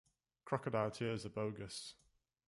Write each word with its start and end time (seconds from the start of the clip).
Crocodile 0.45 0.89
tears 0.89 1.27
are 1.27 1.29
bogus. 1.29 1.93